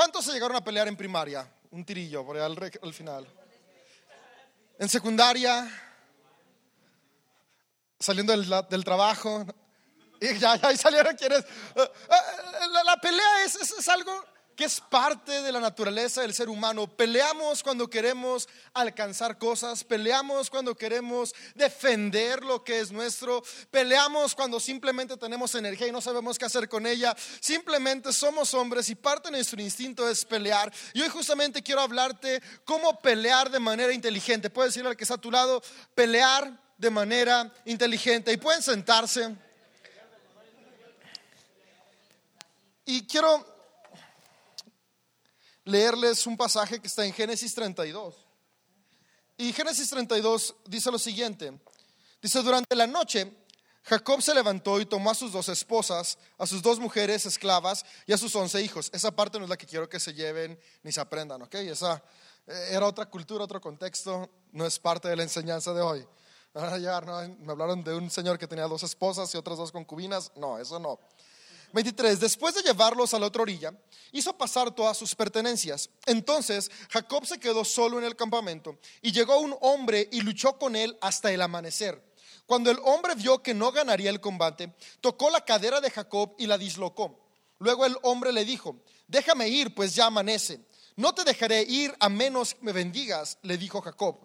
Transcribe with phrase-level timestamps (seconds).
[0.00, 1.46] ¿Cuántos se llegaron a pelear en primaria?
[1.72, 3.26] Un tirillo por al, final.
[4.78, 5.68] En secundaria,
[7.98, 9.44] saliendo del, trabajo.
[10.22, 11.40] Y ya, ya ahí salieron quienes.
[11.40, 14.24] eh, eh, La, pelea es- es algo
[14.56, 16.86] que es parte de la naturaleza del ser humano.
[16.86, 24.60] Peleamos cuando queremos alcanzar cosas, peleamos cuando queremos defender lo que es nuestro, peleamos cuando
[24.60, 27.16] simplemente tenemos energía y no sabemos qué hacer con ella.
[27.40, 30.72] Simplemente somos hombres y parte de nuestro instinto es pelear.
[30.92, 34.50] Y hoy justamente quiero hablarte cómo pelear de manera inteligente.
[34.50, 35.62] Puedes decirle al que está a tu lado,
[35.94, 38.32] pelear de manera inteligente.
[38.32, 39.34] Y pueden sentarse.
[42.84, 43.49] Y quiero
[45.70, 48.14] leerles un pasaje que está en Génesis 32.
[49.38, 51.52] Y Génesis 32 dice lo siguiente.
[52.20, 53.32] Dice, durante la noche,
[53.84, 58.12] Jacob se levantó y tomó a sus dos esposas, a sus dos mujeres esclavas y
[58.12, 58.90] a sus once hijos.
[58.92, 61.54] Esa parte no es la que quiero que se lleven ni se aprendan, ¿ok?
[61.54, 62.02] Esa
[62.46, 66.06] eh, era otra cultura, otro contexto, no es parte de la enseñanza de hoy.
[66.52, 70.32] Ahora ya, me hablaron de un señor que tenía dos esposas y otras dos concubinas.
[70.36, 70.98] No, eso no.
[71.72, 72.20] 23.
[72.20, 73.72] Después de llevarlos a la otra orilla,
[74.12, 75.90] hizo pasar todas sus pertenencias.
[76.06, 80.76] Entonces Jacob se quedó solo en el campamento y llegó un hombre y luchó con
[80.76, 82.02] él hasta el amanecer.
[82.46, 86.46] Cuando el hombre vio que no ganaría el combate, tocó la cadera de Jacob y
[86.46, 87.20] la dislocó.
[87.58, 88.76] Luego el hombre le dijo,
[89.06, 90.60] déjame ir, pues ya amanece.
[90.96, 94.18] No te dejaré ir a menos que me bendigas, le dijo Jacob.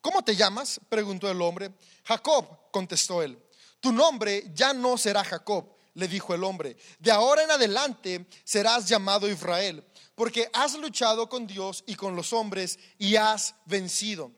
[0.00, 0.80] ¿Cómo te llamas?
[0.88, 1.72] preguntó el hombre.
[2.04, 3.38] Jacob, contestó él.
[3.80, 6.76] Tu nombre ya no será Jacob, le dijo el hombre.
[6.98, 12.32] De ahora en adelante serás llamado Israel, porque has luchado con Dios y con los
[12.32, 14.32] hombres y has vencido.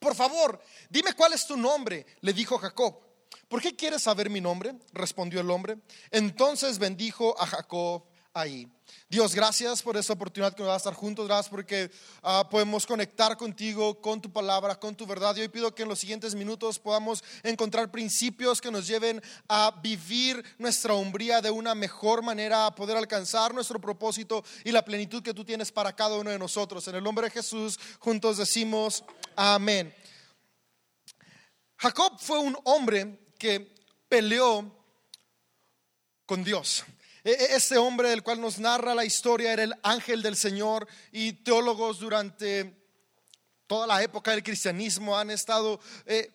[0.00, 3.00] Por favor, dime cuál es tu nombre, le dijo Jacob.
[3.48, 4.74] ¿Por qué quieres saber mi nombre?
[4.92, 5.78] respondió el hombre.
[6.10, 8.04] Entonces bendijo a Jacob
[8.40, 8.68] ahí.
[9.08, 11.26] Dios, gracias por esta oportunidad que nos va a estar juntos.
[11.26, 11.90] Gracias porque
[12.22, 15.34] ah, podemos conectar contigo, con tu palabra, con tu verdad.
[15.36, 19.78] Y hoy pido que en los siguientes minutos podamos encontrar principios que nos lleven a
[19.82, 25.22] vivir nuestra hombría de una mejor manera, a poder alcanzar nuestro propósito y la plenitud
[25.22, 26.86] que tú tienes para cada uno de nosotros.
[26.88, 29.04] En el nombre de Jesús, juntos decimos
[29.36, 29.94] amén.
[31.78, 33.74] Jacob fue un hombre que
[34.08, 34.70] peleó
[36.26, 36.84] con Dios.
[37.30, 41.98] Este hombre del cual nos narra la historia era el ángel del Señor y teólogos
[41.98, 42.74] durante
[43.66, 46.32] toda la época del cristianismo han estado eh,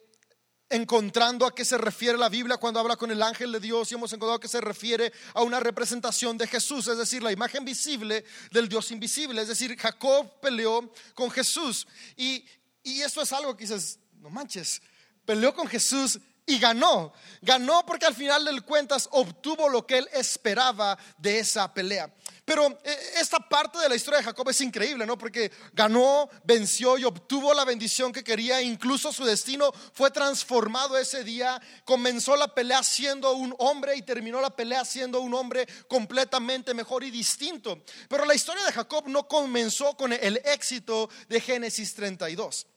[0.69, 3.95] encontrando a qué se refiere la Biblia cuando habla con el ángel de Dios y
[3.95, 8.23] hemos encontrado que se refiere a una representación de Jesús, es decir, la imagen visible
[8.51, 9.41] del Dios invisible.
[9.41, 12.45] Es decir, Jacob peleó con Jesús y,
[12.83, 14.79] y esto es algo que dices, no manches,
[15.25, 17.13] peleó con Jesús y ganó.
[17.41, 22.11] Ganó porque al final del cuentas obtuvo lo que él esperaba de esa pelea.
[22.45, 25.17] Pero eh, esta parte de la historia de Jacob es increíble, ¿no?
[25.17, 28.61] Porque ganó, venció y obtuvo la bendición que quería.
[28.61, 31.61] Incluso su destino fue transformado ese día.
[31.85, 37.03] Comenzó la pelea siendo un hombre y terminó la pelea siendo un hombre completamente mejor
[37.05, 37.81] y distinto.
[38.09, 42.67] Pero la historia de Jacob no comenzó con el éxito de Génesis 32.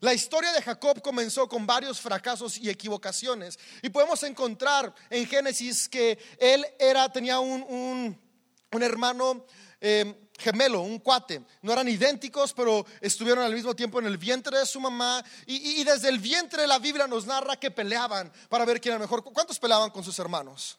[0.00, 3.58] La historia de Jacob comenzó con varios fracasos y equivocaciones.
[3.82, 8.26] Y podemos encontrar en Génesis que él era, tenía un, un-
[8.82, 9.46] hermano
[9.80, 11.42] eh, gemelo, un cuate.
[11.62, 15.24] No eran idénticos, pero estuvieron al mismo tiempo en el vientre de su mamá.
[15.46, 18.92] Y, y- y desde el vientre la Biblia nos narra que peleaban para ver quién
[18.94, 19.24] era mejor.
[19.24, 20.78] ¿Cuántos peleaban con sus hermanos?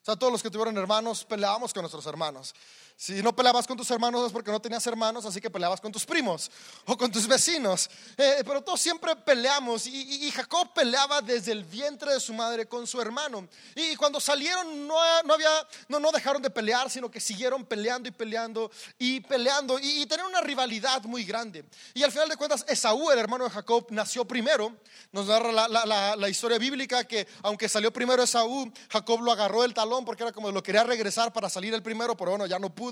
[0.00, 2.54] O sea, todos los que tuvieron hermanos peleábamos con nuestros hermanos.
[3.00, 5.90] Si no peleabas con tus hermanos es porque no tenías hermanos, así que peleabas con
[5.90, 6.50] tus primos
[6.84, 7.88] o con tus vecinos.
[8.14, 12.86] Eh, pero todos siempre peleamos y, Jacob peleaba desde el vientre de su madre con
[12.86, 13.48] su hermano.
[13.74, 15.48] Y cuando salieron no, no había,
[15.88, 20.06] no, no dejaron de pelear, sino que siguieron peleando y peleando y peleando y, y
[20.06, 21.64] tenían una rivalidad muy grande.
[21.94, 24.76] Y al final de cuentas, Esaú, el hermano de Jacob, nació primero.
[25.10, 29.72] Nos narra la, la- historia bíblica que aunque salió primero Esaú, Jacob lo agarró del
[29.72, 32.68] talón porque era como lo quería regresar para salir el primero, pero bueno, ya no
[32.68, 32.89] pudo.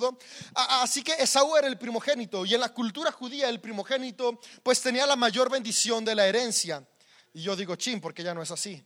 [0.54, 5.06] Así que Esaú era el primogénito y en la cultura judía el primogénito pues tenía
[5.06, 6.86] la mayor bendición de la herencia.
[7.34, 8.84] Y yo digo, chin, porque ya no es así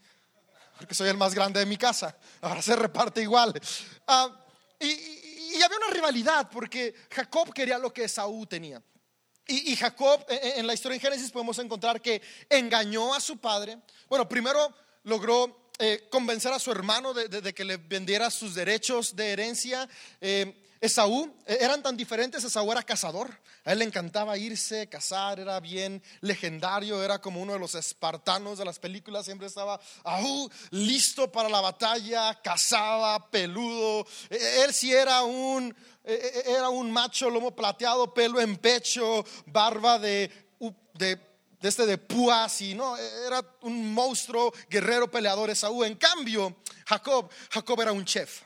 [0.83, 2.17] porque soy el más grande de mi casa.
[2.41, 3.53] Ahora se reparte igual.
[4.07, 4.29] Ah,
[4.81, 8.83] y, había una rivalidad porque Jacob quería lo que Esaú tenía.
[9.47, 13.79] Y, Jacob, en, en la historia en Génesis podemos encontrar que engañó a su padre.
[14.09, 14.75] Bueno, primero
[15.05, 19.89] logró eh, convencer a su hermano de que le vendiera sus derechos de herencia.
[20.21, 23.31] Eh, Esaú, eh, eran tan diferentes, Esaú era cazador,
[23.65, 28.59] a él le encantaba irse, cazar, era bien legendario, era como uno de los espartanos
[28.59, 34.75] de las películas, siempre estaba aú, listo para la batalla, cazaba, peludo, e, e, él
[34.75, 40.33] sí era un, e, era un macho lomo plateado, pelo en pecho, barba de,
[40.95, 45.85] de de este de púas y no, era un monstruo guerrero peleador Esaú.
[45.85, 48.43] En cambio, Jacob, Jacob era un chef.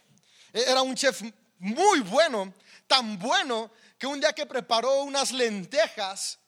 [0.52, 1.22] Era un chef
[1.58, 2.52] muy bueno,
[2.86, 6.38] tan bueno que un día que preparó unas lentejas,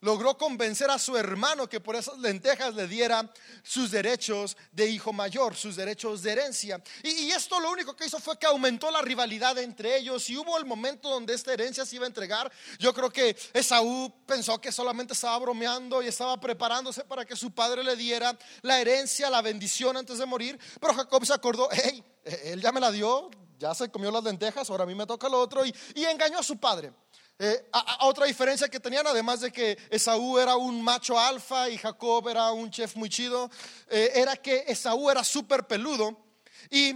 [0.00, 3.32] logró convencer a su hermano que por esas lentejas le diera
[3.62, 6.82] sus derechos de hijo mayor, sus derechos de herencia.
[7.02, 10.56] Y, esto lo único que hizo fue que aumentó la rivalidad entre ellos y hubo
[10.58, 12.52] el momento donde esta herencia se iba a entregar.
[12.78, 17.50] Yo creo que Esaú pensó que solamente estaba bromeando y estaba preparándose para que su
[17.50, 22.04] padre le diera la herencia, la bendición antes de morir, pero Jacob se acordó, hey,
[22.44, 25.28] él ya me la dio, ya se comió las lentejas, ahora a mí me toca
[25.28, 25.74] lo otro y,
[26.04, 26.92] engañó a su padre.
[27.38, 27.68] Eh,
[28.00, 32.50] otra diferencia que tenían, además de que Esaú era un macho alfa y Jacob era
[32.52, 33.50] un chef muy chido,
[33.88, 36.16] eh, era que Esaú era súper peludo
[36.70, 36.94] y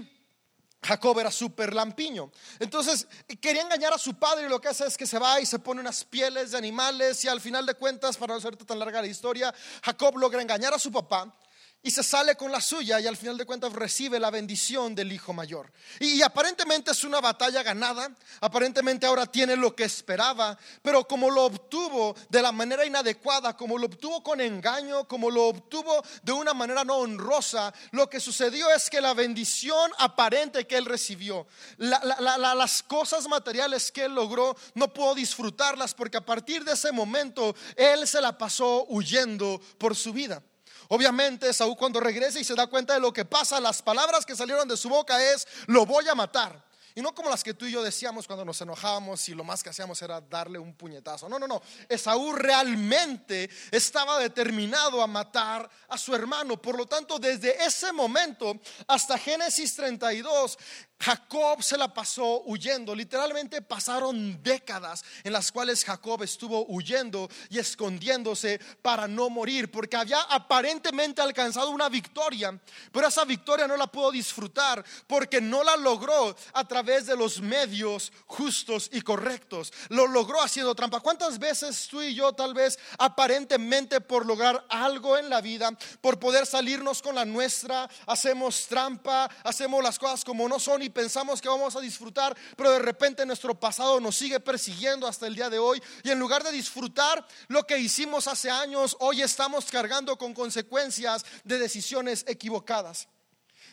[0.83, 2.33] Jacob era súper lampiño.
[2.59, 3.07] Entonces
[3.41, 5.59] quería engañar a su padre y lo que hace es que se va y se
[5.59, 9.03] pone unas pieles de animales y al final de cuentas, para no hacerte tan larga
[9.03, 11.37] la historia, Jacob logra engañar a su papá
[11.83, 15.13] y se sale con la suya y al final de cuentas recibe la bendición del
[15.13, 15.73] hijo mayor.
[15.99, 18.11] Y, aparentemente es una batalla ganada,
[18.41, 23.79] aparentemente ahora tiene lo que esperaba, pero como lo obtuvo de la manera inadecuada, como
[23.79, 28.71] lo obtuvo con engaño, como lo obtuvo de una manera no honrosa, lo que sucedió
[28.71, 31.47] es que la bendición aparente que él recibió,
[31.79, 37.55] las cosas materiales que él logró, no pudo disfrutarlas porque a partir de ese momento
[37.77, 40.43] él se la pasó huyendo por su vida.
[40.93, 44.35] Obviamente Saúl cuando regresa y se da cuenta de lo que pasa, las palabras que
[44.35, 46.65] salieron de su boca es, lo voy a matar.
[46.97, 49.63] Y no como las que tú y yo decíamos cuando nos enojábamos y lo más
[49.63, 51.29] que hacíamos era darle un puñetazo.
[51.29, 51.63] No, no, no.
[51.89, 56.61] Esaú realmente estaba determinado a matar a su hermano.
[56.61, 58.59] Por lo tanto, desde ese momento
[58.89, 60.59] hasta Génesis 32,
[61.01, 62.95] Jacob se la pasó huyendo.
[62.95, 69.97] Literalmente pasaron décadas en las cuales Jacob estuvo huyendo y escondiéndose para no morir, porque
[69.97, 72.59] había aparentemente alcanzado una victoria,
[72.93, 77.41] pero esa victoria no la pudo disfrutar porque no la logró a través de los
[77.41, 79.73] medios justos y correctos.
[79.89, 81.01] Lo logró haciendo trampa.
[81.01, 85.71] ¿Cuántas veces tú y yo tal vez aparentemente por lograr algo en la vida,
[86.03, 90.90] por poder salirnos con la nuestra, hacemos trampa, hacemos las cosas como no son y
[90.91, 95.35] pensamos que vamos a disfrutar, pero de repente nuestro pasado nos sigue persiguiendo hasta el
[95.35, 99.67] día de hoy y en lugar de disfrutar lo que hicimos hace años, hoy estamos
[99.67, 103.09] cargando con consecuencias de decisiones equivocadas.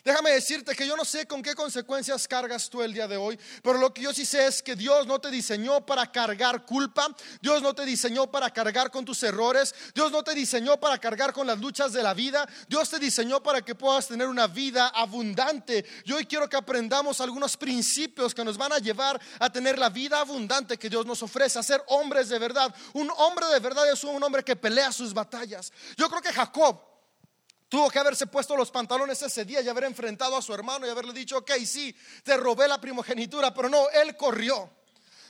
[0.07, 3.37] Déjame decirte que yo no sé con qué consecuencias cargas tú el día de hoy,
[3.61, 7.13] pero lo que yo sí sé es que Dios no te diseñó para cargar culpa,
[7.41, 11.33] Dios no te diseñó para cargar con tus errores, Dios no te diseñó para cargar
[11.33, 14.87] con las luchas de la vida, Dios te diseñó para que puedas tener una vida
[14.95, 15.83] abundante.
[16.05, 19.89] Yo hoy quiero que aprendamos algunos principios que nos van a llevar a tener la
[19.89, 22.73] vida abundante que Dios nos ofrece, a ser hombres de verdad.
[22.93, 25.73] Un hombre de verdad es un hombre que pelea sus batallas.
[25.97, 26.86] Yo creo que Jacob
[27.69, 30.89] Tuvo que haberse puesto los pantalones ese día y haber enfrentado a su hermano y
[30.89, 31.93] haberle dicho, ok, sí,
[32.23, 34.69] te robé la primogenitura, pero no, él corrió.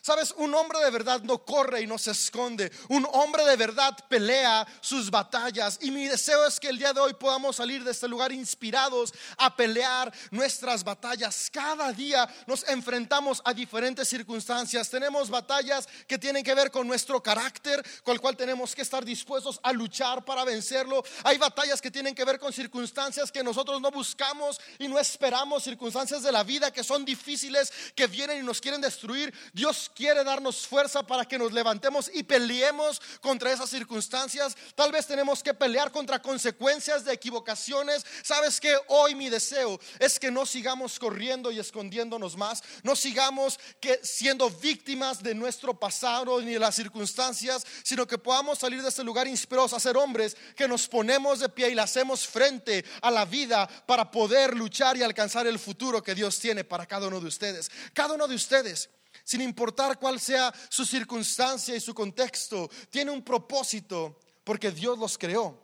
[0.07, 2.71] Sabes, un hombre de verdad no corre y no se esconde.
[2.87, 5.79] Un hombre de verdad pelea sus batallas.
[5.81, 9.13] Y mi deseo es que el día de hoy podamos salir de este lugar inspirados
[9.37, 11.49] a pelear nuestras batallas.
[11.51, 14.89] Cada día nos enfrentamos a diferentes circunstancias.
[14.89, 19.03] Tenemos batallas que tienen que ver con nuestro carácter, con el cual tenemos que estar
[19.03, 21.03] dispuestos a luchar para vencerlo.
[21.25, 25.65] Hay batallas que tienen que ver con circunstancias que nosotros no buscamos y no esperamos,
[25.65, 29.33] circunstancias de la vida que son difíciles, que vienen y nos quieren destruir.
[29.51, 34.55] Dios quiere darnos fuerza para que nos levantemos y peleemos contra esas circunstancias.
[34.75, 38.05] Tal vez tenemos que pelear contra consecuencias de equivocaciones.
[38.21, 43.59] Sabes que hoy mi deseo es que no sigamos corriendo y escondiéndonos más, no sigamos
[43.79, 48.89] que siendo víctimas de nuestro pasado ni de las circunstancias, sino que podamos salir de
[48.89, 52.85] este lugar inspirados a ser hombres que nos ponemos de pie y le hacemos frente
[53.01, 57.07] a la vida para poder luchar y alcanzar el futuro que Dios tiene para cada
[57.07, 57.71] uno de ustedes.
[57.93, 58.91] Cada uno de ustedes
[59.27, 65.17] sin importar cuál sea su circunstancia y su contexto, tiene un propósito porque Dios los
[65.17, 65.59] creó.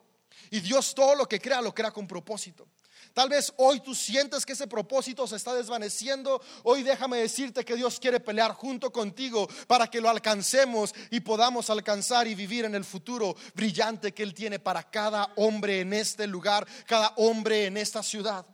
[0.51, 2.67] Y Dios todo lo que crea lo crea con propósito.
[3.13, 6.41] Tal vez hoy tú sientes que ese propósito se está desvaneciendo.
[6.63, 11.69] Hoy déjame decirte que Dios quiere pelear junto contigo para que lo alcancemos y podamos
[11.69, 16.27] alcanzar y vivir en el futuro brillante que Él tiene para cada hombre en este
[16.27, 18.45] lugar, cada hombre en esta ciudad.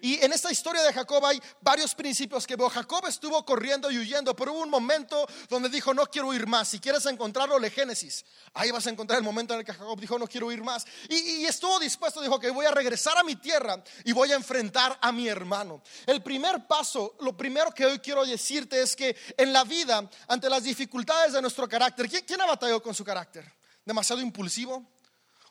[0.00, 2.68] Y en esta historia de Jacob hay varios principios que veo.
[2.68, 6.68] Jacob estuvo corriendo y huyendo, pero hubo un momento donde dijo, no quiero ir más.
[6.68, 8.24] Si quieres encontrarlo, le Génesis.
[8.54, 10.86] Ahí vas a encontrar el momento en el que Jacob dijo, no quiero ir más.
[11.08, 14.98] Y, estuvo dispuesto, dijo que voy a regresar a mi tierra y voy a enfrentar
[15.00, 15.82] a mi hermano.
[16.06, 20.48] El primer paso, lo primero que hoy quiero decirte es que en la vida, ante
[20.48, 23.50] las dificultades de nuestro carácter, ¿quién, quién ha batallado con su carácter?
[23.84, 24.84] ¿Demasiado impulsivo?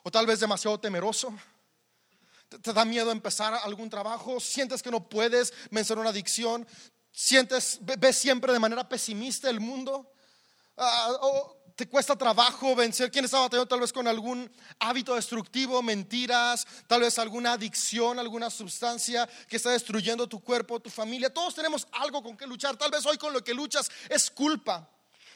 [0.04, 1.34] ¿O tal vez demasiado temeroso?
[2.60, 4.40] ¿Te da miedo empezar algún trabajo?
[4.40, 6.68] ¿Sientes que no puedes vencer una adicción?
[7.12, 10.12] ¿Sientes, ves siempre de manera pesimista el mundo?
[10.76, 13.10] Ah, ¿O te cuesta trabajo vencer?
[13.10, 18.50] ¿Quién está batallando tal vez con algún hábito destructivo, mentiras, tal vez alguna adicción, alguna
[18.50, 21.34] sustancia que está destruyendo tu cuerpo, tu familia?
[21.34, 22.76] Todos tenemos algo con que luchar.
[22.76, 24.90] Tal vez hoy con lo que luchas es culpa.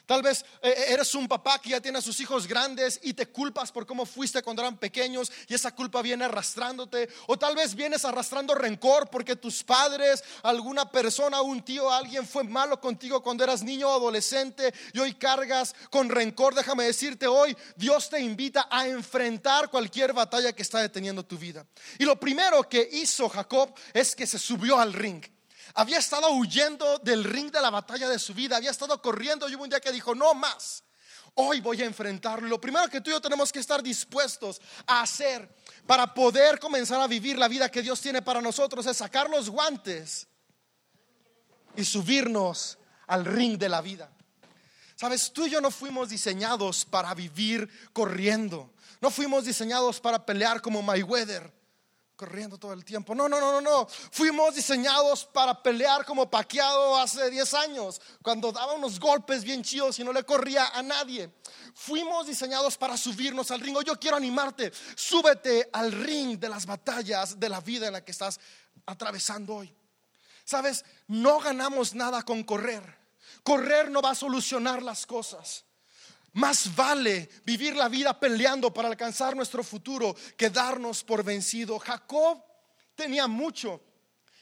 [0.05, 3.13] Tal vez eh, eh, eres un papá que ya tiene a sus hijos grandes y
[3.13, 7.09] te culpas por cómo fuiste cuando eran pequeños y esa culpa viene arrastrándote.
[7.27, 12.43] O tal vez vienes arrastrando rencor porque tus padres, alguna persona, un tío, alguien fue
[12.43, 16.53] malo contigo cuando eras niño o adolescente y hoy cargas con rencor.
[16.53, 21.65] Déjame decirte hoy, Dios te invita a enfrentar cualquier batalla que está deteniendo tu vida.
[21.97, 25.34] Y lo primero que hizo Jacob es que se subió al ring.
[25.75, 29.55] Había estado huyendo del ring de la batalla de su vida, había estado corriendo y
[29.55, 30.83] hubo un día que dijo, no más.
[31.33, 32.47] Hoy voy a enfrentarlo.
[32.47, 35.53] Lo primero que tú y yo tenemos que estar dispuestos a hacer
[35.85, 39.49] para poder comenzar a vivir la vida que Dios tiene para nosotros es sacar los
[39.49, 40.27] guantes
[41.75, 42.77] y subirnos
[43.07, 44.09] al ring de la vida.
[44.95, 48.73] Sabes, tú y yo no fuimos diseñados para vivir corriendo.
[49.01, 51.53] No fuimos diseñados para pelear como Mayweather
[52.15, 53.13] corriendo todo el tiempo.
[53.13, 53.87] No, no, no, no, no.
[53.87, 59.99] Fuimos diseñados para pelear como paqueado hace 10 años, cuando daba unos golpes bien chidos
[59.99, 61.29] y no le corría a nadie.
[61.73, 63.77] Fuimos diseñados para subirnos al ring.
[63.85, 68.11] Yo quiero animarte, súbete al ring de las batallas de la vida en la que
[68.11, 68.39] estás
[68.85, 69.75] atravesando hoy.
[70.45, 72.97] Sabes, no ganamos nada con correr.
[73.43, 75.64] Correr no va a solucionar las cosas.
[76.35, 81.79] Más vale vivir la vida peleando para alcanzar nuestro futuro que darnos por vencido.
[81.79, 82.43] Jacob
[82.93, 83.81] tenía mucho,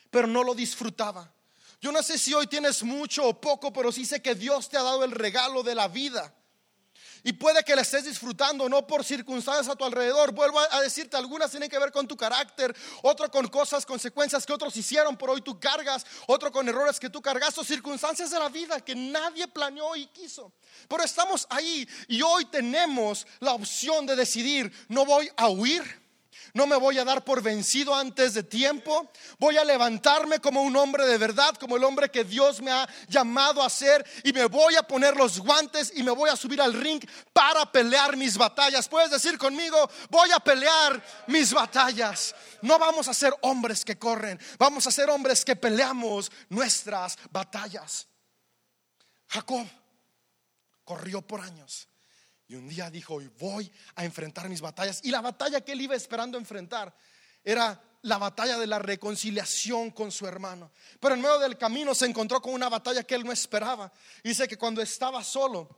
[0.09, 1.31] pero no lo disfrutaba.
[1.79, 4.77] Yo no sé si hoy tienes mucho o poco, pero sí sé que Dios te
[4.77, 6.33] ha dado el regalo de la vida.
[7.23, 10.33] Y puede que la estés disfrutando, no por circunstancias a tu alrededor.
[10.33, 14.51] Vuelvo a decirte, algunas tienen que ver con tu carácter, otro con cosas, consecuencias que
[14.51, 18.39] otros hicieron, por hoy tú cargas, otro con errores que tú cargas, o circunstancias de
[18.39, 20.51] la vida que nadie planeó y quiso.
[20.89, 26.02] Pero estamos ahí y hoy tenemos la opción de decidir, no voy a huir
[26.53, 29.09] no me voy a dar por vencido antes de tiempo.
[29.39, 32.87] Voy a levantarme como un hombre de verdad, como el hombre que Dios me ha
[33.07, 34.05] llamado a ser.
[34.23, 37.71] Y me voy a poner los guantes y me voy a subir al ring para
[37.71, 38.87] pelear mis batallas.
[38.87, 42.35] Puedes decir conmigo, voy a pelear mis batallas.
[42.61, 48.07] No vamos a ser hombres que corren, vamos a ser hombres que peleamos nuestras batallas.
[49.27, 49.65] Jacob
[50.83, 51.87] corrió por años
[52.55, 55.01] un día dijo, voy a enfrentar mis batallas.
[55.03, 56.95] Y la batalla que él iba esperando enfrentar
[57.43, 60.71] era la batalla de la reconciliación con su hermano.
[60.99, 63.91] Pero en medio del camino se encontró con una batalla que él no esperaba.
[64.23, 65.69] Dice que cuando estaba solo,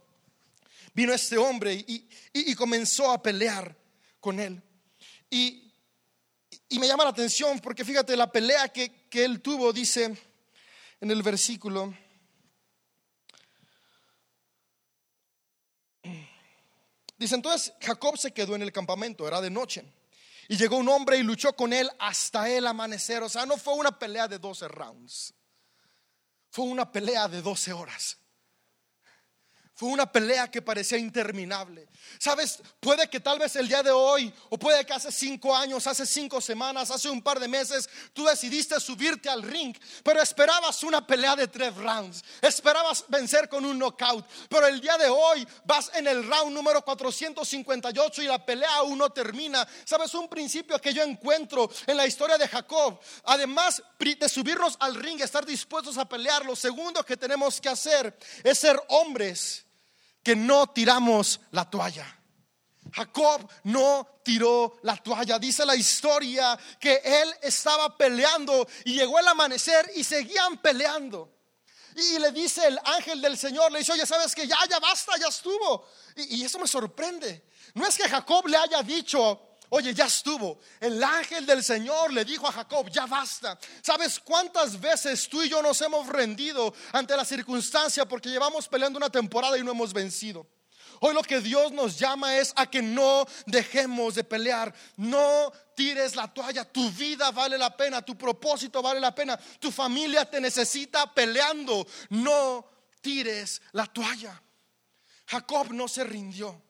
[0.93, 3.75] vino este hombre y, comenzó a pelear
[4.19, 4.61] con él.
[5.29, 5.61] Y,
[6.79, 10.15] me llama la atención porque fíjate, la pelea que él tuvo, dice
[10.99, 11.93] en el versículo
[17.17, 19.85] Dice entonces Jacob se quedó en el campamento, era de noche.
[20.47, 23.23] Y llegó un hombre y luchó con él hasta el amanecer.
[23.23, 25.33] O sea, no fue una pelea de 12 rounds.
[26.49, 28.17] Fue una pelea de 12 horas.
[29.75, 31.89] Fue una pelea que parecía interminable.
[32.17, 35.85] Sabes, puede que tal vez el día de hoy, o puede que hace cinco años,
[35.85, 40.81] hace cinco semanas, hace un par de meses, tú decidiste subirte al ring, pero esperabas
[40.83, 42.23] una pelea de tres rounds.
[42.41, 44.25] Esperabas vencer con un knockout.
[44.47, 48.97] Pero el día de hoy vas en el round número 458 y la pelea aún
[48.97, 49.67] no termina.
[49.83, 54.95] Sabes, un principio que yo encuentro en la historia de Jacob, además de subirnos al
[54.95, 59.65] ring, estar dispuestos a pelear, lo segundo que tenemos que hacer es ser hombres
[60.25, 62.05] que no tiramos la toalla.
[62.91, 65.37] Jacob no tiró la toalla.
[65.37, 71.31] Dice la historia que él estaba peleando y llegó el amanecer y seguían peleando.
[71.95, 75.13] Y le dice el ángel del Señor, le dice, oye, sabes que ya, ya basta,
[75.17, 75.87] ya estuvo.
[76.15, 77.45] Y, y eso me sorprende.
[77.75, 80.57] No es que Jacob le haya dicho, Oye, ya estuvo.
[80.79, 83.59] El ángel del Señor le dijo a Jacob, ya basta.
[83.81, 88.95] ¿Sabes cuántas veces tú y yo nos hemos rendido ante la circunstancia porque llevamos peleando
[88.95, 90.47] una temporada y no hemos vencido?
[91.01, 96.15] Hoy lo que Dios nos llama es a que no dejemos de pelear, no tires
[96.15, 100.39] la toalla, tu vida vale la pena, tu propósito vale la pena, tu familia te
[100.39, 102.65] necesita peleando, no
[103.01, 104.41] tires la toalla.
[105.27, 106.64] Jacob no se rindió.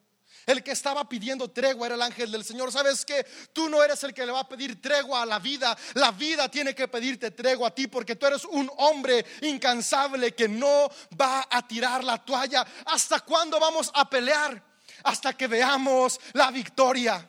[0.46, 2.70] El que estaba pidiendo tregua era el ángel del Señor.
[2.70, 5.76] ¿Sabes que Tú no eres el que le va a pedir tregua a la vida.
[5.94, 10.48] La vida tiene que pedirte tregua a ti porque tú eres un hombre incansable que
[10.48, 10.88] no
[11.20, 12.64] va a tirar la toalla.
[12.84, 14.62] ¿Hasta cuándo vamos a pelear?
[15.02, 17.28] Hasta que veamos la victoria.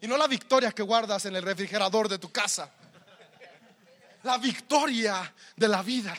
[0.00, 2.68] Y no la victoria que guardas en el refrigerador de tu casa.
[4.24, 6.16] La victoria de la vida.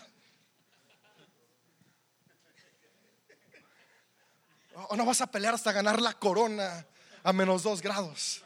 [4.90, 6.86] O no vas a pelear hasta ganar la corona
[7.24, 8.42] a menos dos grados.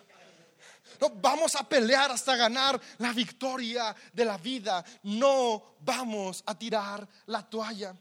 [1.00, 4.84] No, vamos a pelear hasta ganar la victoria de la vida.
[5.04, 7.96] No vamos a tirar la toalla.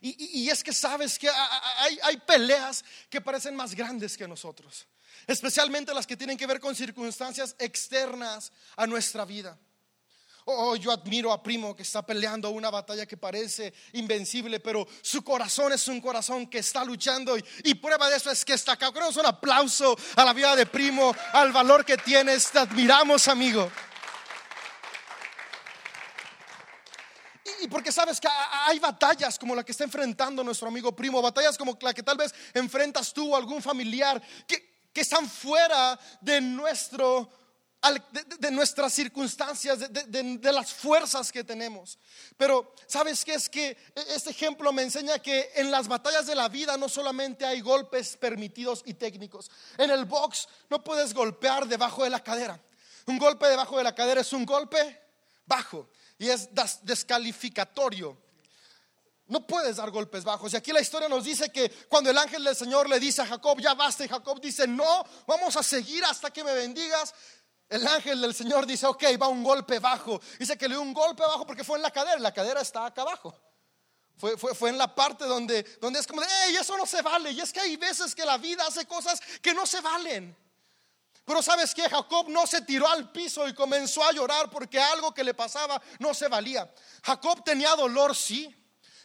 [0.00, 4.86] Y, es que sabes que hay, hay peleas que parecen más grandes que nosotros,
[5.26, 9.58] especialmente las que tienen que ver con circunstancias externas a nuestra vida.
[10.46, 15.24] Oh, yo admiro a Primo que está peleando una batalla que parece invencible, pero su
[15.24, 18.92] corazón es un corazón que está luchando y, prueba de eso es que está acá.
[18.92, 22.50] Queremos un aplauso a la vida de Primo, al valor que tienes.
[22.50, 23.70] Te admiramos, amigo.
[27.62, 28.28] Y porque sabes que
[28.66, 32.18] hay batallas como la que está enfrentando nuestro amigo primo, batallas como la que tal
[32.18, 37.43] vez enfrentas tú o algún familiar que, que están fuera de nuestro
[38.38, 41.98] de, nuestras circunstancias, de, las fuerzas que tenemos.
[42.36, 43.34] Pero, ¿sabes qué?
[43.34, 43.76] Es que
[44.08, 48.16] este ejemplo me enseña que en las batallas de la vida no solamente hay golpes
[48.16, 49.50] permitidos y técnicos.
[49.76, 52.60] En el box no puedes golpear debajo de la cadera.
[53.06, 55.00] Un golpe debajo de la cadera es un golpe
[55.46, 55.88] bajo
[56.18, 56.48] y es
[56.82, 58.16] descalificatorio.
[59.26, 60.52] No puedes dar golpes bajos.
[60.52, 63.26] Y aquí la historia nos dice que cuando el ángel del Señor le dice a
[63.26, 67.14] Jacob, ya basta, y Jacob dice, no, vamos a seguir hasta que me bendigas.
[67.68, 70.20] El ángel del Señor dice, ok, va un golpe bajo.
[70.38, 72.18] Dice que le dio un golpe bajo porque fue en la cadera.
[72.18, 73.34] La cadera está acá abajo.
[74.16, 77.32] Fue, fue, fue, en la parte donde, donde es como, hey, eso no se vale.
[77.32, 80.36] Y es que hay veces que la vida hace cosas que no se valen.
[81.24, 85.12] Pero sabes que Jacob no se tiró al piso y comenzó a llorar porque algo
[85.14, 86.70] que le pasaba no se valía.
[87.02, 88.54] Jacob tenía dolor, sí.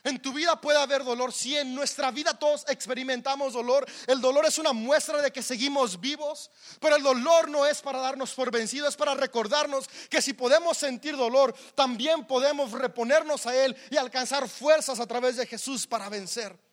[0.03, 4.45] En tu vida puede haber dolor, si en nuestra vida todos experimentamos dolor, el dolor
[4.45, 8.51] es una muestra de que seguimos vivos, pero el dolor no es para darnos por
[8.51, 13.97] vencidos, es para recordarnos que si podemos sentir dolor, también podemos reponernos a Él y
[13.97, 16.68] alcanzar fuerzas a través de Jesús para vencer.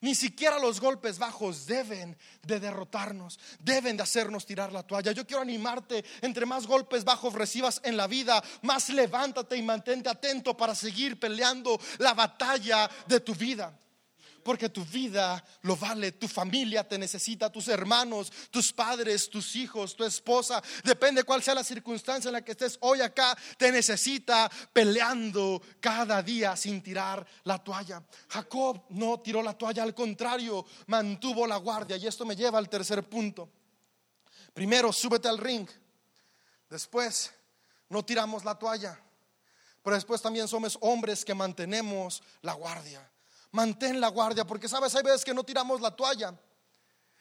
[0.00, 5.12] Ni siquiera los golpes bajos deben de derrotarnos, deben de hacernos tirar la toalla.
[5.12, 10.08] Yo quiero animarte, entre más golpes bajos recibas en la vida, más levántate y mantente
[10.08, 13.76] atento para seguir peleando la batalla de tu vida
[14.48, 19.94] porque tu vida lo vale, tu familia te necesita, tus hermanos, tus padres, tus hijos,
[19.94, 24.50] tu esposa, depende cuál sea la circunstancia en la que estés hoy acá, te necesita
[24.72, 28.02] peleando cada día sin tirar la toalla.
[28.30, 32.70] Jacob no tiró la toalla, al contrario, mantuvo la guardia y esto me lleva al
[32.70, 33.50] tercer punto.
[34.54, 35.68] Primero, súbete al ring.
[36.70, 37.34] Después,
[37.90, 38.98] no tiramos la toalla.
[39.82, 43.06] Pero después también somos hombres que mantenemos la guardia
[43.52, 46.34] mantén la guardia, porque sabes, hay veces que no tiramos la toalla.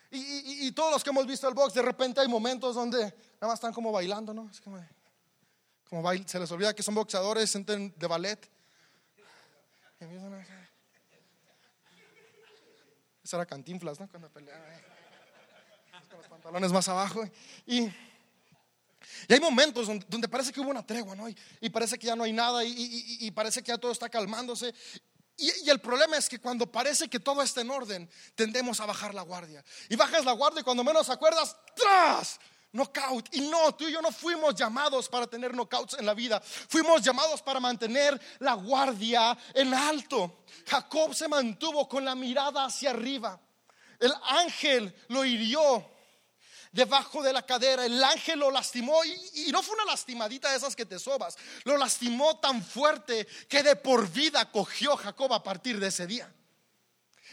[0.10, 3.56] Y, todos los que hemos visto el box, de repente hay momentos donde nada más
[3.56, 4.50] están como bailando, ¿no?
[4.50, 4.82] Es como,
[5.90, 8.50] como se les olvida que son boxeadores de ballet.
[13.24, 14.08] Esa era cantinflas, ¿no?
[14.08, 14.64] Cuando peleaban
[16.10, 17.26] con los pantalones más abajo.
[17.66, 17.82] Y,
[19.28, 21.28] y hay momentos donde, parece que hubo una tregua, ¿no?
[21.60, 24.74] Y, parece que ya no hay nada y, y, parece que ya todo está calmándose.
[25.38, 29.14] Y, el problema es que cuando parece que todo está en orden, tendemos a bajar
[29.14, 29.64] la guardia.
[29.88, 32.40] Y bajas la guardia y cuando menos acuerdas, ¡tras!
[32.72, 33.34] Knockout.
[33.34, 36.42] Y no, tú y yo no fuimos llamados para tener knockouts en la vida.
[36.42, 40.44] Fuimos llamados para mantener la guardia en alto.
[40.66, 43.40] Jacob se mantuvo con la mirada hacia arriba.
[44.00, 45.97] El ángel lo hirió
[46.72, 47.86] debajo de la cadera.
[47.86, 51.38] El ángel lo lastimó y, no fue una lastimadita de esas que te sobas.
[51.64, 56.32] Lo lastimó tan fuerte que de por vida cogió Jacob a partir de ese día.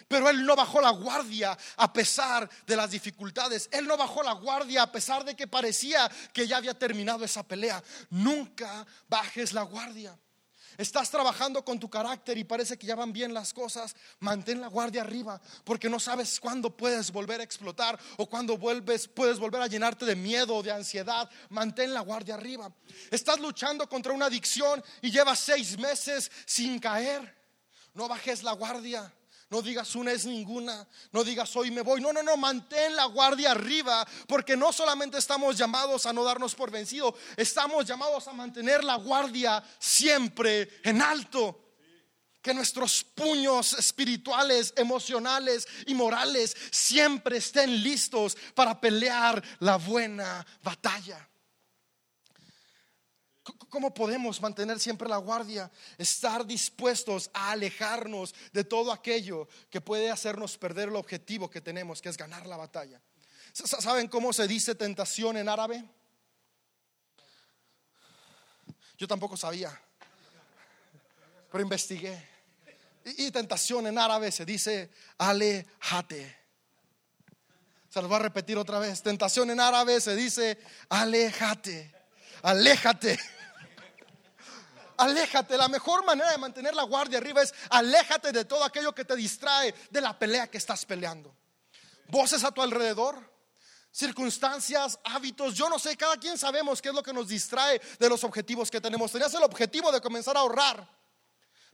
[0.08, 3.68] Pero él no bajó la guardia a pesar de las dificultades.
[3.72, 7.42] Él no bajó la guardia a pesar de que parecía que ya había terminado esa
[7.42, 7.82] pelea.
[8.10, 10.18] Nunca bajes la guardia.
[10.76, 13.94] Estás trabajando con tu carácter y parece que ya van bien las cosas.
[14.20, 19.08] Mantén la guardia arriba porque no sabes cuándo puedes volver a explotar o cuándo vuelves,
[19.08, 21.30] puedes volver a llenarte de miedo o de ansiedad.
[21.50, 22.72] Mantén la guardia arriba.
[23.10, 27.34] Estás luchando contra una adicción y llevas seis meses sin caer.
[27.94, 29.12] No bajes la guardia.
[29.50, 32.00] No digas una es ninguna, no digas hoy me voy.
[32.00, 36.54] No, no, no, mantén la guardia arriba, porque no solamente estamos llamados a no darnos
[36.54, 41.60] por vencido, estamos llamados a mantener la guardia siempre en alto.
[42.42, 51.26] Que nuestros puños espirituales, emocionales y morales siempre estén listos para pelear la buena batalla.
[53.68, 55.70] ¿Cómo podemos mantener siempre la guardia?
[55.98, 62.00] Estar dispuestos a alejarnos de todo aquello que puede hacernos perder el objetivo que tenemos,
[62.00, 63.00] que es ganar la batalla.
[63.52, 65.84] ¿Saben cómo se dice tentación en árabe?
[68.96, 69.78] Yo tampoco sabía,
[71.52, 72.34] pero investigué.
[73.04, 76.34] Y, tentación en árabe se dice alejate.
[77.90, 79.02] Se lo voy a repetir otra vez.
[79.02, 81.93] Tentación en árabe se dice alejate.
[82.44, 83.18] Aléjate.
[84.98, 85.56] Aléjate.
[85.56, 89.16] La mejor manera de mantener la guardia arriba es aléjate de todo aquello que te
[89.16, 91.34] distrae de la pelea que estás peleando.
[92.08, 93.16] Voces a tu alrededor,
[93.90, 95.54] circunstancias, hábitos.
[95.54, 98.70] Yo no sé, cada quien sabemos qué es lo que nos distrae de los objetivos
[98.70, 99.10] que tenemos.
[99.10, 100.86] Tenías el objetivo de comenzar a ahorrar.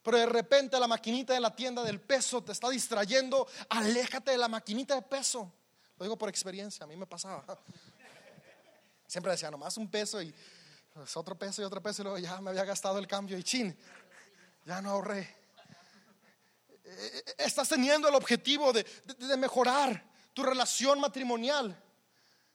[0.04, 3.48] Pero de repente la maquinita de la tienda del peso te está distrayendo.
[3.70, 5.52] Aléjate de la maquinita de peso.
[5.98, 7.44] Lo digo por experiencia, a mí me pasaba.
[9.08, 10.32] Siempre decía, nomás un peso y
[10.92, 13.42] pues, otro peso y otro peso y luego ya me había gastado el cambio y
[13.42, 13.76] chin,
[14.64, 15.36] ya no ahorré.
[16.84, 18.84] Eh, eh, estás teniendo el objetivo de,
[19.18, 21.76] de mejorar tu relación matrimonial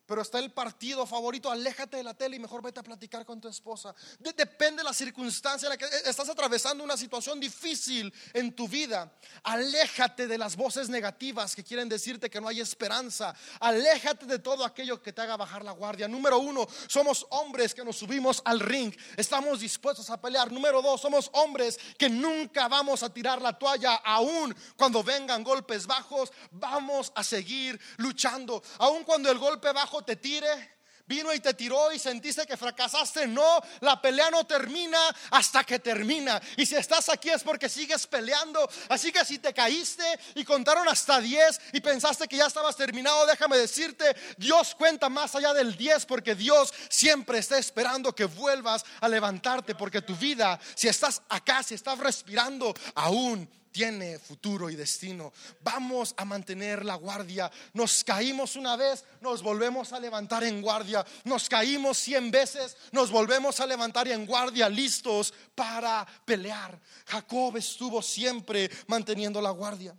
[0.05, 3.41] pero está el partido favorito, aléjate de la tele y mejor vete a platicar con
[3.41, 3.93] tu esposa.
[4.19, 8.67] depende de la circunstancia en la que eh, estás atravesando una situación difícil en tu
[8.67, 9.11] vida.
[9.43, 13.35] Aléjate de las voces negativas que quieren decirte que no hay esperanza.
[13.59, 16.07] Aléjate de todo aquello que te haga bajar la guardia.
[16.07, 18.93] Número uno, somos hombres que nos subimos al ring.
[19.17, 20.51] Estamos dispuestos a pelear.
[20.51, 23.95] Número dos, somos hombres que nunca vamos a tirar la toalla.
[23.95, 28.61] Aún cuando vengan golpes bajos, vamos a seguir luchando.
[28.77, 30.75] Aún cuando el golpe bajo te tire,
[31.07, 33.27] vino y te tiró y sentiste que fracasaste.
[33.27, 34.99] No, la pelea no termina
[35.31, 36.41] hasta que termina.
[36.57, 38.67] Y si estás aquí es porque sigues peleando.
[38.89, 40.03] Así que si te caíste
[40.35, 45.35] y contaron hasta 10 y pensaste que ya estabas terminado, déjame decirte, Dios cuenta más
[45.35, 50.59] allá del 10 porque Dios siempre está esperando que vuelvas a levantarte porque tu vida,
[50.75, 55.33] si estás acá, si estás respirando, aún tiene futuro y destino.
[55.59, 57.51] Vamos a mantener la guardia.
[57.73, 61.05] Nos caímos una vez, nos volvemos a levantar en guardia.
[61.25, 66.79] Nos caímos cien veces, nos volvemos a levantar en guardia, listos para pelear.
[67.05, 69.93] Jacob estuvo siempre manteniendo la guardia.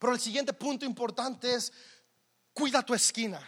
[0.00, 1.72] Pero el siguiente punto importante es,
[2.52, 3.40] cuida tu esquina.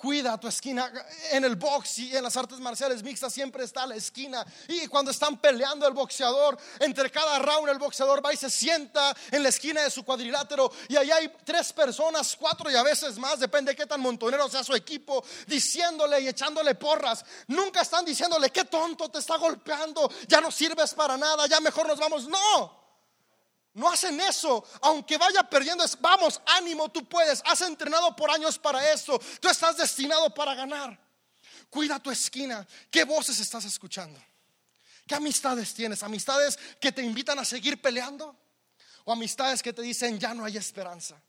[0.00, 0.90] Cuida tu esquina.
[1.30, 4.46] En el box y en las artes marciales mixtas siempre está la esquina.
[4.66, 9.14] Y cuando están peleando el boxeador, entre cada round el boxeador va y se sienta
[9.30, 10.72] en la esquina de su cuadrilátero.
[10.88, 14.48] Y ahí hay tres personas, cuatro y a veces más, depende de qué tan montonero
[14.48, 17.22] sea su equipo, diciéndole y echándole porras.
[17.48, 21.86] Nunca están diciéndole, qué tonto te está golpeando, ya no sirves para nada, ya mejor
[21.86, 22.26] nos vamos.
[22.26, 22.79] No.
[23.74, 28.58] No hacen eso, aunque vaya perdiendo, es, vamos, ánimo, tú puedes, has entrenado por años
[28.58, 30.98] para esto, tú estás destinado para ganar.
[31.68, 34.20] Cuida tu esquina, ¿qué voces estás escuchando?
[35.06, 36.02] ¿Qué amistades tienes?
[36.02, 38.36] ¿Amistades que te invitan a seguir peleando?
[39.04, 41.20] ¿O amistades que te dicen ya no hay esperanza?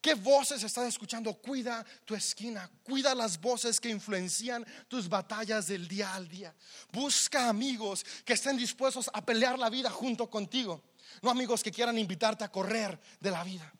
[0.00, 1.34] ¿Qué voces estás escuchando?
[1.34, 6.54] Cuida tu esquina, cuida las voces que influencian tus batallas del día al día.
[6.90, 10.82] Busca amigos que estén dispuestos a pelear la vida junto contigo.
[11.22, 13.72] No amigos que quieran invitarte a correr de la vida.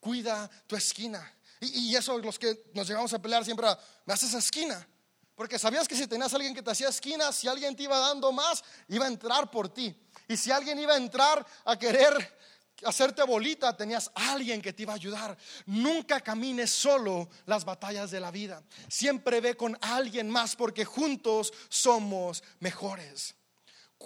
[0.00, 1.32] Cuida tu esquina.
[1.60, 3.66] Y, eso, los que nos llegamos a pelear siempre,
[4.04, 4.86] me haces esquina.
[5.34, 8.32] Porque sabías que si tenías alguien que te hacía esquina, si alguien te iba dando
[8.32, 9.94] más, iba a entrar por ti.
[10.28, 12.36] Y si alguien iba a entrar a querer
[12.84, 15.36] hacerte bolita, tenías alguien que te iba a ayudar.
[15.66, 18.62] Nunca camines solo las batallas de la vida.
[18.88, 23.35] Siempre ve con alguien más porque juntos somos mejores.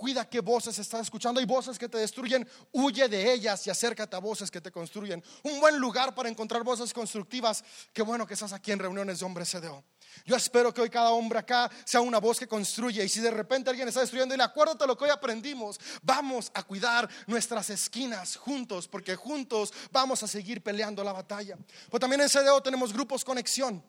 [0.01, 1.41] Cuida qué voces estás escuchando.
[1.41, 5.23] Hay voces que te destruyen, huye de ellas y acércate a voces que te construyen.
[5.43, 7.63] Un buen lugar para encontrar voces constructivas.
[7.93, 9.85] Qué bueno que estás aquí en reuniones de hombres CDO.
[10.25, 13.05] Yo espero que hoy cada hombre acá sea una voz que construye.
[13.05, 15.79] Y si de repente alguien está destruyendo, y acuérdate lo que hoy aprendimos.
[16.01, 21.59] Vamos a cuidar nuestras esquinas juntos, porque juntos vamos a seguir peleando la batalla.
[21.91, 23.85] Pues también en CDO tenemos grupos conexión.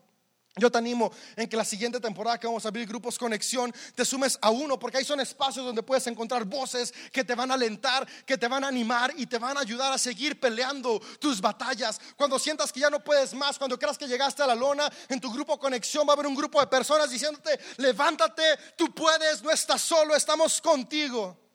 [0.58, 4.04] Yo te animo en que la siguiente temporada que vamos a abrir grupos conexión, te
[4.04, 7.54] sumes a uno, porque ahí son espacios donde puedes encontrar voces que te van a
[7.54, 11.40] alentar, que te van a animar y te van a ayudar a seguir peleando tus
[11.40, 12.02] batallas.
[12.18, 15.22] Cuando sientas que ya no puedes más, cuando creas que llegaste a la lona, en
[15.22, 18.44] tu grupo conexión va a haber un grupo de personas diciéndote, levántate,
[18.76, 21.51] tú puedes, no estás solo, estamos contigo.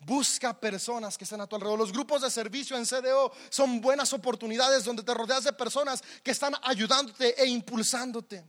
[0.00, 1.78] Busca personas que estén a tu alrededor.
[1.78, 6.30] Los grupos de servicio en CDO son buenas oportunidades donde te rodeas de personas que
[6.30, 8.42] están ayudándote e impulsándote.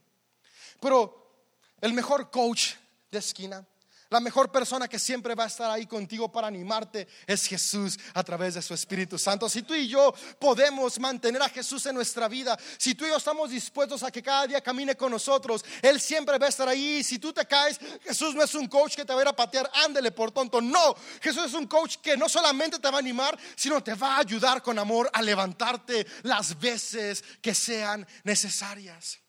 [0.80, 1.46] Pero
[1.82, 2.76] el mejor coach
[3.12, 3.66] de esquina
[4.12, 8.22] la mejor persona que siempre va a estar ahí contigo para animarte es Jesús a
[8.22, 9.48] través de su Espíritu Santo.
[9.48, 13.16] Si tú y yo podemos mantener a Jesús en nuestra vida, si tú y yo
[13.16, 17.06] estamos dispuestos a que cada día camine con nosotros, Él siempre va a estar ahí.
[17.06, 19.36] Si tú te caes, Jesús no es un coach que te va a ir a
[19.36, 20.60] patear, ándele por tonto.
[20.60, 24.18] No, Jesús es un coach que no solamente te va a animar, sino te va
[24.18, 29.20] a ayudar con amor a levantarte las veces que sean necesarias.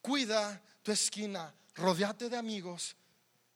[0.00, 2.94] Cuida tu esquina, rodeate de amigos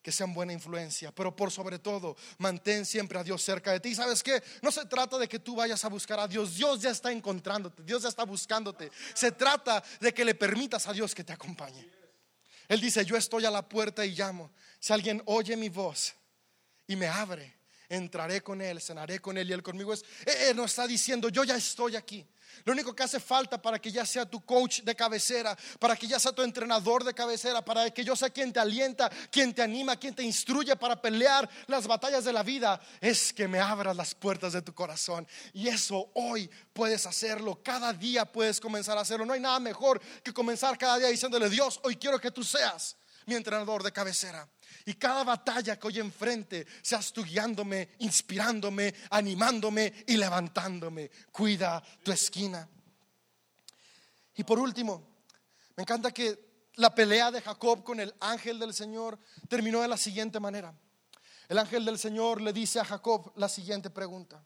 [0.05, 3.95] que sean buena influencia, pero por sobre todo, mantén siempre a Dios cerca de ti.
[3.95, 4.43] ¿Sabes qué?
[4.61, 7.83] No se trata de que tú vayas a buscar a Dios, Dios ya está encontrándote,
[7.83, 8.91] Dios ya está buscándote.
[9.15, 11.89] Se trata de que le permitas a Dios que te acompañe.
[12.69, 14.51] Él dice, yo estoy a la puerta y llamo.
[14.79, 16.15] Si alguien oye mi voz
[16.87, 17.57] y me abre,
[17.89, 19.95] entraré con Él, cenaré con Él y Él conmigo.
[19.95, 22.27] Es, él eh, eh, no está diciendo, yo ya estoy aquí.
[22.65, 26.07] Lo único que hace falta para que ya sea tu coach de cabecera, para que
[26.07, 29.63] ya sea tu entrenador de cabecera, para que yo sea quien te alienta, quien te
[29.63, 33.97] anima, quien te instruye para pelear las batallas de la vida, es que me abras
[33.97, 35.27] las puertas de tu corazón.
[35.53, 39.27] Y eso hoy puedes hacerlo, cada día puedes comenzar a hacerlo.
[39.27, 42.97] No hay nada mejor que comenzar cada día diciéndole, Dios, hoy quiero que tú seas
[43.27, 44.49] mi entrenador de cabecera.
[44.87, 51.11] Y cada batalla que hoy enfrente, seas tú guiándome, inspirándome, animándome y levantándome.
[51.33, 52.69] Cuida tu esquina.
[54.37, 55.23] Y por último,
[55.77, 59.97] me encanta que la pelea de Jacob con el ángel del Señor terminó de la
[59.97, 60.75] siguiente manera.
[61.49, 64.45] El ángel del Señor le dice a Jacob la siguiente pregunta.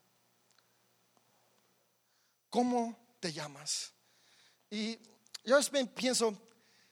[2.51, 3.93] ¿Cómo te llamas?
[4.71, 4.99] Y
[5.45, 5.59] yo
[5.95, 6.37] pienso,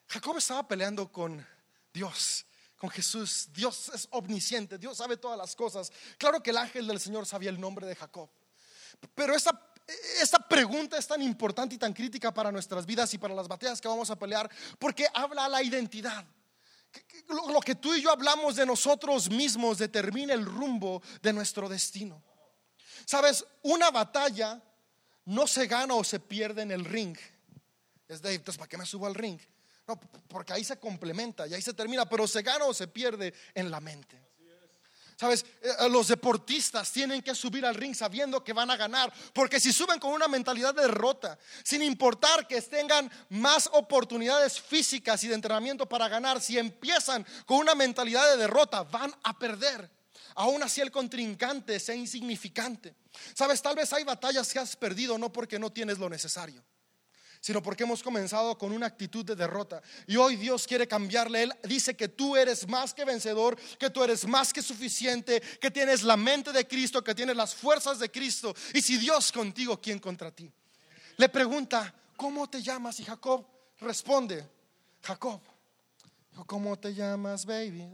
[0.06, 1.46] Jacob estaba peleando con
[1.96, 2.44] Dios
[2.76, 3.48] con Jesús.
[3.54, 5.90] Dios es omnisciente, Dios sabe todas las cosas.
[6.18, 8.28] Claro que el ángel del Señor sabía el nombre de Jacob.
[9.14, 9.72] Pero esta,
[10.20, 13.80] esta pregunta es tan importante y tan crítica para nuestras vidas y para las batallas
[13.80, 16.26] que vamos a pelear porque habla a la identidad.
[17.28, 22.22] Lo que tú y yo hablamos de nosotros mismos determina el rumbo de nuestro destino.
[23.06, 24.62] Sabes, una batalla
[25.24, 27.16] no se gana o se pierde en el ring.
[28.06, 29.40] Es Dave, entonces ¿para qué me subo al ring?
[29.86, 33.32] No, porque ahí se complementa y ahí se termina, pero se gana o se pierde
[33.54, 34.20] en la mente.
[35.18, 39.10] Sabes, eh, eh, los deportistas tienen que subir al ring sabiendo que van a ganar,
[39.32, 45.24] porque si suben con una mentalidad de derrota, sin importar que tengan más oportunidades físicas
[45.24, 49.90] y de entrenamiento para ganar, si empiezan con una mentalidad de derrota, van a perder.
[50.34, 52.94] Aún así el contrincante sea insignificante.
[53.34, 56.62] Sabes, tal vez hay batallas que has perdido no porque no tienes lo necesario
[57.46, 59.80] sino porque hemos comenzado con una actitud de derrota.
[60.08, 61.44] Y hoy Dios quiere cambiarle.
[61.44, 65.70] Él dice que tú eres más que vencedor, que tú eres más que suficiente, que
[65.70, 68.52] tienes la mente de Cristo, que tienes las fuerzas de Cristo.
[68.74, 70.52] Y si Dios contigo, ¿quién contra ti?
[71.18, 72.98] Le pregunta, ¿cómo te llamas?
[72.98, 73.46] Y Jacob
[73.78, 74.44] responde,
[75.04, 75.40] Jacob.
[76.46, 77.88] ¿Cómo te llamas, baby?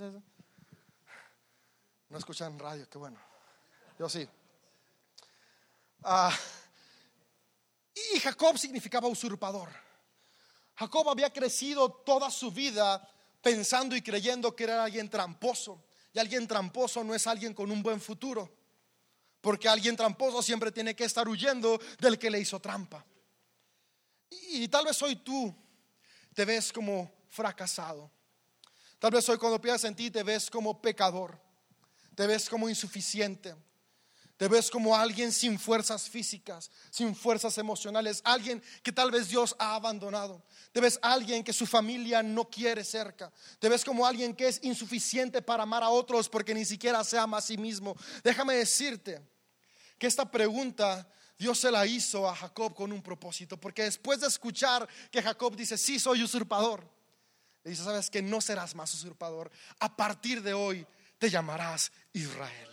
[2.09, 3.19] No escuchan radio, qué bueno.
[3.99, 4.27] Yo sí.
[6.05, 6.35] Ah.
[7.95, 9.69] Y Jacob significaba usurpador.
[10.75, 13.07] Jacob había crecido toda su vida
[13.43, 15.85] pensando y creyendo que era alguien tramposo.
[16.13, 18.51] Y alguien tramposo no es alguien con un buen futuro.
[19.41, 23.05] Porque alguien tramposo siempre tiene que estar huyendo del que le hizo trampa.
[24.31, 25.55] Y, tal vez hoy tú
[26.35, 28.11] te ves como fracasado.
[28.99, 31.39] Tal vez hoy cuando piensas en ti te ves como pecador.
[32.15, 33.55] Te ves como insuficiente
[34.43, 39.55] te ves como alguien sin fuerzas físicas, sin fuerzas emocionales, alguien que tal vez Dios
[39.57, 40.43] ha abandonado.
[40.73, 43.33] Te ves alguien que su familia no quiere cerca.
[43.61, 47.17] Te ves como alguien que es insuficiente para amar a otros porque ni siquiera se
[47.17, 47.97] ama a sí mismo.
[48.25, 49.23] Déjame decirte
[49.97, 54.27] que esta pregunta Dios se la hizo a Jacob con un propósito, porque después de
[54.27, 56.85] escuchar que Jacob dice, sí, soy usurpador,
[57.63, 59.53] le dice, sabes que no serás más usurpador.
[59.79, 60.85] A partir de hoy
[61.17, 62.72] te llamarás Israel.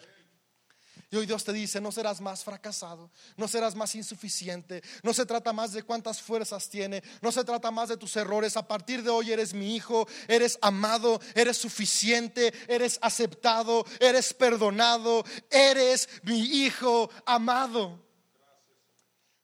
[1.12, 5.26] Y hoy Dios te dice, no serás más fracasado, no serás más insuficiente, no se
[5.26, 8.56] trata más de cuántas fuerzas tiene, no se trata más de tus errores.
[8.58, 15.26] A partir de hoy eres mi hijo, eres amado, eres suficiente, eres aceptado, eres perdonado,
[15.50, 18.06] eres mi hijo amado.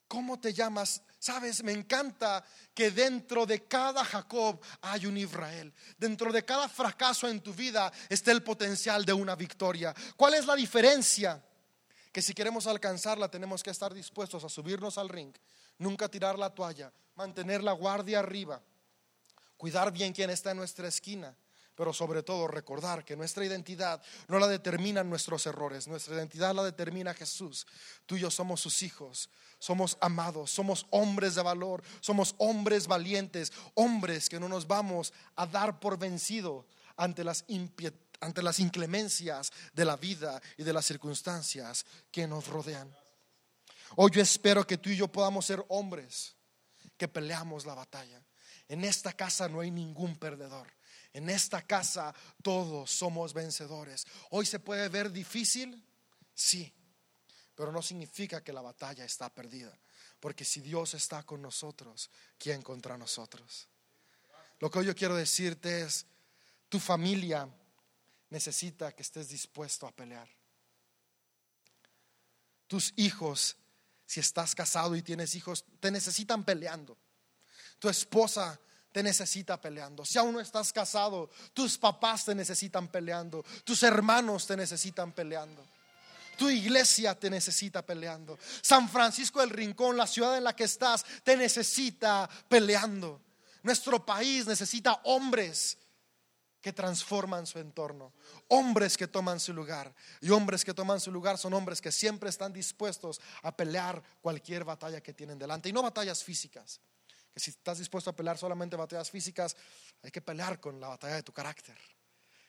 [0.08, 1.02] ¿Cómo te llamas?
[1.18, 5.74] Sabes, me encanta que dentro de cada Jacob hay un Israel.
[5.98, 9.96] Dentro de cada fracaso en tu vida está el potencial de una victoria.
[10.16, 11.44] ¿Cuál es la diferencia?
[12.16, 15.36] Que si queremos alcanzarla tenemos que estar dispuestos a subirnos al ring,
[15.78, 18.62] nunca tirar la toalla, mantener la guardia arriba,
[19.58, 21.36] cuidar bien quien está en nuestra esquina,
[21.76, 26.64] pero sobre todo recordar que nuestra identidad no la determinan nuestros errores, nuestra identidad la
[26.64, 27.68] determina Jesús.
[28.06, 33.52] Tú y yo somos sus hijos, somos amados, somos hombres de valor, somos hombres valientes,
[33.74, 37.44] hombres que no nos vamos a dar por vencido ante las,
[38.26, 42.94] ante las inclemencias de la vida y de las circunstancias que nos rodean.
[43.98, 46.36] Hoy yo espero que tú y yo podamos ser hombres
[46.98, 48.20] que peleamos la batalla.
[48.68, 50.68] En esta casa no hay ningún perdedor.
[51.14, 54.06] En esta casa todos somos vencedores.
[54.32, 55.86] Hoy se puede ver difícil,
[56.34, 56.74] sí,
[57.54, 59.78] pero no significa que la batalla está perdida.
[60.20, 62.10] Porque si Dios está con nosotros,
[62.40, 63.68] ¿quién contra nosotros?
[64.60, 66.08] Lo que hoy yo quiero decirte es,
[66.70, 67.48] tu familia
[68.30, 70.28] necesita que estés dispuesto a pelear.
[72.68, 73.56] Tus hijos,
[74.06, 76.98] si estás casado y tienes hijos, te necesitan peleando.
[77.80, 78.60] Tu esposa
[78.92, 80.06] te necesita peleando.
[80.06, 83.44] Si aún no estás casado, tus papás te necesitan peleando.
[83.64, 85.64] Tus hermanos te necesitan peleando.
[86.38, 88.38] Tu iglesia te necesita peleando.
[88.62, 93.22] San Francisco del Rincón, la ciudad en la que estás, te necesita peleando.
[93.64, 95.78] Nuestro país necesita hombres
[96.66, 98.12] que transforman su entorno,
[98.48, 99.94] hombres que toman su lugar.
[100.20, 104.64] Y hombres que toman su lugar son hombres que siempre están dispuestos a pelear cualquier
[104.64, 105.70] batalla que tienen delante.
[105.70, 106.82] Y no batallas físicas,
[107.32, 109.56] que si estás dispuesto a pelear solamente batallas físicas,
[110.02, 111.78] hay que pelear con la batalla de tu carácter,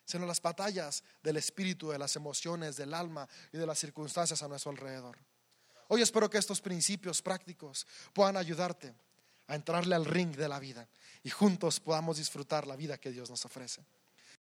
[0.07, 4.48] sino las batallas del espíritu, de las emociones, del alma y de las circunstancias a
[4.48, 5.18] nuestro alrededor.
[5.88, 8.94] Hoy espero que estos principios prácticos puedan ayudarte
[9.46, 10.88] a entrarle al ring de la vida
[11.22, 13.85] y juntos podamos disfrutar la vida que Dios nos ofrece.